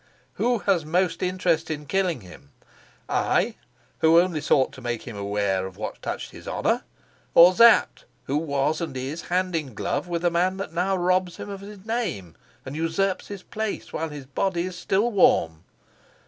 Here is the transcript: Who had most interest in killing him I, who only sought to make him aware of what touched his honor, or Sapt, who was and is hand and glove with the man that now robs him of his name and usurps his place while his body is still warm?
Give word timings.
Who 0.41 0.57
had 0.57 0.87
most 0.87 1.21
interest 1.21 1.69
in 1.69 1.85
killing 1.85 2.21
him 2.21 2.53
I, 3.07 3.53
who 3.99 4.19
only 4.19 4.41
sought 4.41 4.71
to 4.73 4.81
make 4.81 5.03
him 5.03 5.15
aware 5.15 5.67
of 5.67 5.77
what 5.77 6.01
touched 6.01 6.31
his 6.31 6.47
honor, 6.47 6.81
or 7.35 7.53
Sapt, 7.53 8.05
who 8.23 8.35
was 8.35 8.81
and 8.81 8.97
is 8.97 9.21
hand 9.29 9.55
and 9.55 9.75
glove 9.77 10.07
with 10.07 10.23
the 10.23 10.31
man 10.31 10.57
that 10.57 10.73
now 10.73 10.95
robs 10.97 11.37
him 11.37 11.49
of 11.51 11.61
his 11.61 11.85
name 11.85 12.35
and 12.65 12.75
usurps 12.75 13.27
his 13.27 13.43
place 13.43 13.93
while 13.93 14.09
his 14.09 14.25
body 14.25 14.63
is 14.63 14.75
still 14.75 15.11
warm? 15.11 15.65